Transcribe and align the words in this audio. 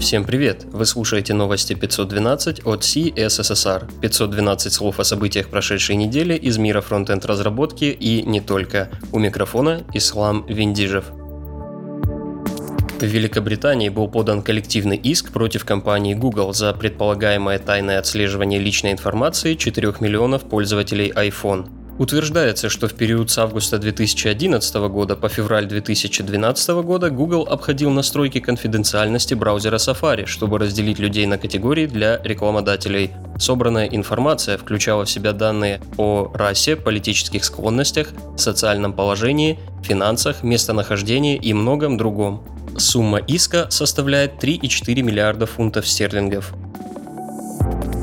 Всем 0.00 0.24
привет! 0.24 0.64
Вы 0.72 0.86
слушаете 0.86 1.34
новости 1.34 1.74
512 1.74 2.64
от 2.64 2.80
CSSR. 2.80 4.00
512 4.00 4.72
слов 4.72 4.98
о 4.98 5.04
событиях 5.04 5.48
прошедшей 5.48 5.94
недели 5.94 6.34
из 6.34 6.56
мира 6.56 6.80
фронтенд 6.80 7.26
разработки 7.26 7.84
и 7.84 8.22
не 8.22 8.40
только. 8.40 8.88
У 9.12 9.18
микрофона 9.18 9.84
Ислам 9.92 10.46
Виндижев. 10.48 11.04
В 12.98 13.04
Великобритании 13.04 13.90
был 13.90 14.08
подан 14.08 14.40
коллективный 14.42 14.96
иск 14.96 15.32
против 15.32 15.66
компании 15.66 16.14
Google 16.14 16.54
за 16.54 16.72
предполагаемое 16.72 17.58
тайное 17.58 17.98
отслеживание 17.98 18.58
личной 18.58 18.92
информации 18.92 19.54
4 19.54 19.96
миллионов 20.00 20.44
пользователей 20.44 21.10
iPhone. 21.10 21.79
Утверждается, 22.00 22.70
что 22.70 22.88
в 22.88 22.94
период 22.94 23.30
с 23.30 23.36
августа 23.36 23.76
2011 23.76 24.74
года 24.88 25.16
по 25.16 25.28
февраль 25.28 25.66
2012 25.66 26.70
года 26.82 27.10
Google 27.10 27.46
обходил 27.46 27.90
настройки 27.90 28.40
конфиденциальности 28.40 29.34
браузера 29.34 29.76
Safari, 29.76 30.24
чтобы 30.24 30.58
разделить 30.58 30.98
людей 30.98 31.26
на 31.26 31.36
категории 31.36 31.84
для 31.84 32.18
рекламодателей. 32.24 33.10
Собранная 33.36 33.84
информация 33.84 34.56
включала 34.56 35.04
в 35.04 35.10
себя 35.10 35.34
данные 35.34 35.82
о 35.98 36.32
расе, 36.32 36.74
политических 36.74 37.44
склонностях, 37.44 38.08
социальном 38.34 38.94
положении, 38.94 39.58
финансах, 39.82 40.42
местонахождении 40.42 41.36
и 41.36 41.52
многом 41.52 41.98
другом. 41.98 42.42
Сумма 42.78 43.18
иска 43.18 43.66
составляет 43.68 44.42
3,4 44.42 45.02
миллиарда 45.02 45.44
фунтов 45.44 45.86
стерлингов. 45.86 46.54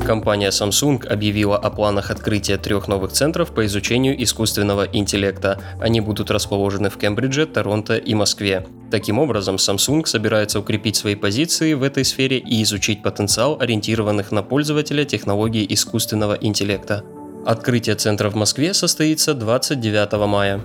Компания 0.08 0.48
Samsung 0.48 1.06
объявила 1.06 1.58
о 1.58 1.68
планах 1.68 2.10
открытия 2.10 2.56
трех 2.56 2.88
новых 2.88 3.12
центров 3.12 3.50
по 3.50 3.66
изучению 3.66 4.22
искусственного 4.24 4.84
интеллекта. 4.90 5.60
Они 5.82 6.00
будут 6.00 6.30
расположены 6.30 6.88
в 6.88 6.96
Кембридже, 6.96 7.44
Торонто 7.44 7.98
и 7.98 8.14
Москве. 8.14 8.66
Таким 8.90 9.18
образом, 9.18 9.56
Samsung 9.56 10.06
собирается 10.06 10.60
укрепить 10.60 10.96
свои 10.96 11.14
позиции 11.14 11.74
в 11.74 11.82
этой 11.82 12.06
сфере 12.06 12.38
и 12.38 12.62
изучить 12.62 13.02
потенциал 13.02 13.58
ориентированных 13.60 14.32
на 14.32 14.42
пользователя 14.42 15.04
технологий 15.04 15.66
искусственного 15.68 16.38
интеллекта. 16.40 17.04
Открытие 17.44 17.96
центра 17.96 18.30
в 18.30 18.34
Москве 18.34 18.72
состоится 18.72 19.34
29 19.34 20.26
мая. 20.26 20.62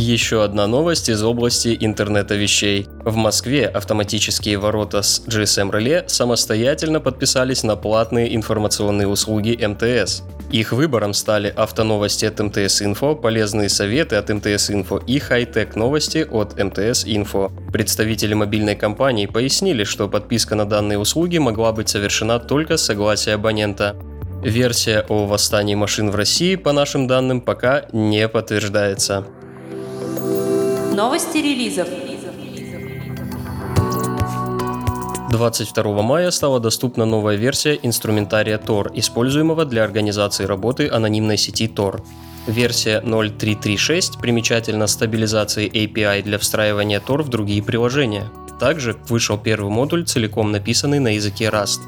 Еще 0.00 0.42
одна 0.42 0.66
новость 0.66 1.10
из 1.10 1.22
области 1.22 1.76
интернета 1.78 2.34
вещей. 2.34 2.88
В 3.04 3.16
Москве 3.16 3.66
автоматические 3.66 4.56
ворота 4.56 5.02
с 5.02 5.22
GSM-реле 5.26 6.04
самостоятельно 6.06 7.00
подписались 7.00 7.64
на 7.64 7.76
платные 7.76 8.34
информационные 8.34 9.06
услуги 9.06 9.62
МТС. 9.62 10.22
Их 10.50 10.72
выбором 10.72 11.12
стали 11.12 11.52
автоновости 11.54 12.24
от 12.24 12.40
МТС 12.40 12.80
Инфо, 12.80 13.14
полезные 13.14 13.68
советы 13.68 14.16
от 14.16 14.30
МТС 14.30 14.70
Инфо 14.70 14.96
и 15.06 15.18
хай-тек 15.18 15.76
новости 15.76 16.26
от 16.30 16.58
МТС 16.58 17.04
Инфо. 17.04 17.52
Представители 17.70 18.32
мобильной 18.32 18.76
компании 18.76 19.26
пояснили, 19.26 19.84
что 19.84 20.08
подписка 20.08 20.54
на 20.54 20.64
данные 20.64 20.98
услуги 20.98 21.36
могла 21.36 21.72
быть 21.72 21.90
совершена 21.90 22.38
только 22.38 22.78
с 22.78 22.82
согласия 22.82 23.34
абонента. 23.34 23.96
Версия 24.42 25.04
о 25.10 25.26
восстании 25.26 25.74
машин 25.74 26.10
в 26.10 26.16
России, 26.16 26.56
по 26.56 26.72
нашим 26.72 27.06
данным, 27.06 27.42
пока 27.42 27.84
не 27.92 28.26
подтверждается. 28.28 29.26
Новости 30.92 31.38
релизов. 31.38 31.88
22 35.30 36.02
мая 36.02 36.30
стала 36.32 36.58
доступна 36.58 37.04
новая 37.04 37.36
версия 37.36 37.78
инструментария 37.80 38.58
Tor, 38.58 38.90
используемого 38.94 39.64
для 39.64 39.84
организации 39.84 40.44
работы 40.44 40.88
анонимной 40.88 41.36
сети 41.36 41.68
Tor. 41.68 42.02
Версия 42.48 43.00
0336 43.00 44.18
примечательна 44.18 44.88
стабилизацией 44.88 45.68
API 45.68 46.22
для 46.22 46.38
встраивания 46.38 47.00
Tor 47.00 47.22
в 47.22 47.28
другие 47.28 47.62
приложения. 47.62 48.28
Также 48.58 48.96
вышел 49.08 49.38
первый 49.38 49.70
модуль, 49.70 50.04
целиком 50.04 50.50
написанный 50.50 50.98
на 50.98 51.14
языке 51.14 51.44
Rust. 51.44 51.80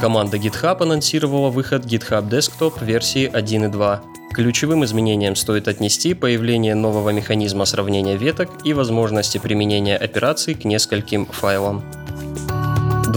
Команда 0.00 0.36
GitHub 0.36 0.80
анонсировала 0.80 1.50
выход 1.50 1.84
GitHub 1.84 2.28
Desktop 2.28 2.84
версии 2.84 3.28
1.2. 3.28 4.00
Ключевым 4.32 4.84
изменениям 4.84 5.34
стоит 5.34 5.66
отнести 5.66 6.14
появление 6.14 6.76
нового 6.76 7.10
механизма 7.10 7.64
сравнения 7.64 8.16
веток 8.16 8.48
и 8.64 8.72
возможности 8.74 9.38
применения 9.38 9.96
операций 9.96 10.54
к 10.54 10.64
нескольким 10.64 11.26
файлам. 11.26 11.82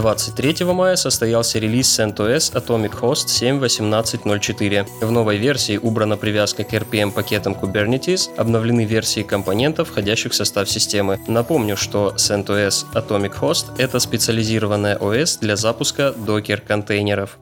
23 0.02 0.66
мая 0.66 0.96
состоялся 0.96 1.60
релиз 1.60 2.00
CentOS 2.00 2.54
Atomic 2.56 3.00
Host 3.00 3.28
7.18.04. 3.28 4.88
В 5.00 5.12
новой 5.12 5.38
версии 5.38 5.78
убрана 5.78 6.18
привязка 6.18 6.64
к 6.64 6.74
RPM-пакетам 6.74 7.54
Kubernetes, 7.54 8.36
обновлены 8.36 8.84
версии 8.84 9.22
компонентов, 9.22 9.90
входящих 9.90 10.32
в 10.32 10.36
состав 10.36 10.68
системы. 10.68 11.20
Напомню, 11.28 11.78
что 11.78 12.16
CentOS 12.18 12.86
Atomic 12.96 13.40
Host— 13.40 13.66
это 13.78 14.00
специализированная 14.00 14.98
ОС 14.98 15.38
для 15.38 15.56
запуска 15.56 16.16
докер-контейнеров. 16.18 17.38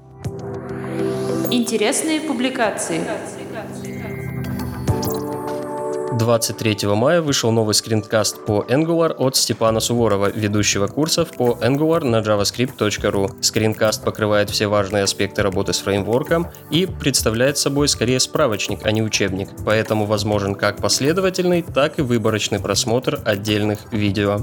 Интересные 1.52 2.20
публикации. 2.20 3.00
23 6.20 6.88
мая 6.96 7.22
вышел 7.22 7.50
новый 7.50 7.74
скринкаст 7.74 8.46
по 8.46 8.66
Angular 8.68 9.14
от 9.18 9.38
Степана 9.38 9.80
Суворова, 9.80 10.30
ведущего 10.30 10.88
курсов 10.88 11.32
по 11.32 11.58
Angular 11.62 12.04
на 12.04 12.18
javascript.ru. 12.18 13.42
Скринкаст 13.42 14.04
покрывает 14.04 14.50
все 14.50 14.68
важные 14.68 15.04
аспекты 15.04 15.42
работы 15.42 15.72
с 15.72 15.80
фреймворком 15.80 16.48
и 16.72 16.86
представляет 16.86 17.58
собой 17.58 17.88
скорее 17.88 18.20
справочник, 18.20 18.82
а 18.84 18.92
не 18.92 19.02
учебник, 19.02 19.50
поэтому 19.66 20.06
возможен 20.06 20.56
как 20.56 20.82
последовательный, 20.82 21.62
так 21.62 22.00
и 22.00 22.02
выборочный 22.02 22.60
просмотр 22.60 23.22
отдельных 23.24 23.92
видео. 23.94 24.42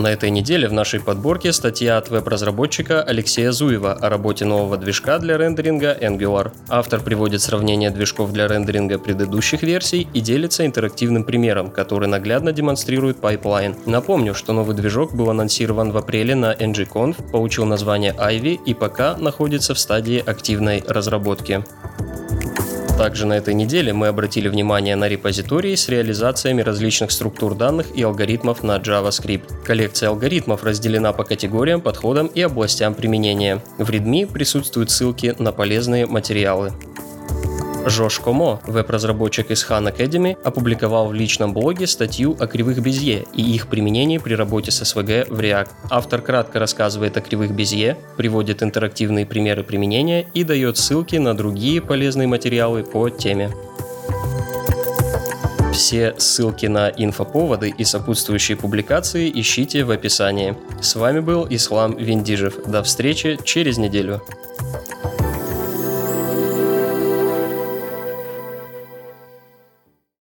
На 0.00 0.06
этой 0.06 0.30
неделе 0.30 0.66
в 0.66 0.72
нашей 0.72 0.98
подборке 0.98 1.52
статья 1.52 1.98
от 1.98 2.08
веб-разработчика 2.08 3.02
Алексея 3.02 3.52
Зуева 3.52 3.92
о 3.92 4.08
работе 4.08 4.46
нового 4.46 4.78
движка 4.78 5.18
для 5.18 5.36
рендеринга 5.36 5.92
Angular. 5.92 6.52
Автор 6.70 7.00
приводит 7.00 7.42
сравнение 7.42 7.90
движков 7.90 8.32
для 8.32 8.48
рендеринга 8.48 8.98
предыдущих 8.98 9.62
версий 9.62 10.08
и 10.14 10.20
делится 10.22 10.64
интерактивным 10.64 11.22
примером, 11.22 11.70
который 11.70 12.08
наглядно 12.08 12.52
демонстрирует 12.52 13.20
пайплайн. 13.20 13.76
Напомню, 13.84 14.34
что 14.34 14.54
новый 14.54 14.74
движок 14.74 15.14
был 15.14 15.28
анонсирован 15.28 15.92
в 15.92 15.98
апреле 15.98 16.34
на 16.34 16.54
ngConf, 16.54 17.30
получил 17.30 17.66
название 17.66 18.14
Ivy 18.14 18.58
и 18.64 18.72
пока 18.72 19.18
находится 19.18 19.74
в 19.74 19.78
стадии 19.78 20.24
активной 20.26 20.82
разработки. 20.88 21.62
Также 23.00 23.24
на 23.24 23.32
этой 23.32 23.54
неделе 23.54 23.94
мы 23.94 24.08
обратили 24.08 24.46
внимание 24.46 24.94
на 24.94 25.08
репозитории 25.08 25.74
с 25.74 25.88
реализациями 25.88 26.60
различных 26.60 27.12
структур 27.12 27.54
данных 27.54 27.86
и 27.94 28.02
алгоритмов 28.02 28.62
на 28.62 28.76
JavaScript. 28.76 29.64
Коллекция 29.64 30.10
алгоритмов 30.10 30.64
разделена 30.64 31.14
по 31.14 31.24
категориям, 31.24 31.80
подходам 31.80 32.26
и 32.26 32.42
областям 32.42 32.92
применения. 32.92 33.62
В 33.78 33.88
README 33.88 34.30
присутствуют 34.30 34.90
ссылки 34.90 35.34
на 35.38 35.50
полезные 35.50 36.04
материалы. 36.04 36.74
Жош 37.86 38.18
Комо, 38.18 38.60
веб-разработчик 38.66 39.50
из 39.50 39.64
Khan 39.64 39.90
Academy, 39.90 40.36
опубликовал 40.44 41.08
в 41.08 41.14
личном 41.14 41.54
блоге 41.54 41.86
статью 41.86 42.36
о 42.38 42.46
кривых 42.46 42.82
Безье 42.82 43.24
и 43.34 43.42
их 43.42 43.68
применении 43.68 44.18
при 44.18 44.34
работе 44.34 44.70
с 44.70 44.82
SVG 44.82 45.32
в 45.32 45.40
React. 45.40 45.68
Автор 45.88 46.20
кратко 46.20 46.58
рассказывает 46.58 47.16
о 47.16 47.20
кривых 47.20 47.52
Безье, 47.52 47.96
приводит 48.16 48.62
интерактивные 48.62 49.24
примеры 49.24 49.64
применения 49.64 50.26
и 50.34 50.44
дает 50.44 50.76
ссылки 50.76 51.16
на 51.16 51.34
другие 51.34 51.80
полезные 51.80 52.28
материалы 52.28 52.84
по 52.84 53.08
теме. 53.08 53.50
Все 55.72 56.14
ссылки 56.18 56.66
на 56.66 56.90
инфоповоды 56.90 57.72
и 57.76 57.84
сопутствующие 57.84 58.56
публикации 58.56 59.30
ищите 59.32 59.84
в 59.84 59.90
описании. 59.90 60.54
С 60.82 60.94
вами 60.96 61.20
был 61.20 61.46
Ислам 61.48 61.96
Виндижев. 61.96 62.66
До 62.66 62.82
встречи 62.82 63.38
через 63.44 63.78
неделю. 63.78 64.20